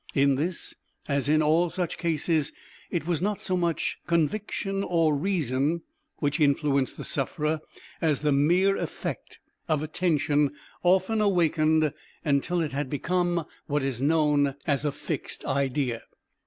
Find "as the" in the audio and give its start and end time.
8.01-8.31